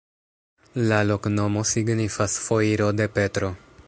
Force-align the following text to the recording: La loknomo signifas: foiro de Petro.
La 0.91 0.97
loknomo 1.09 1.63
signifas: 1.73 2.39
foiro 2.47 2.89
de 3.03 3.09
Petro. 3.19 3.53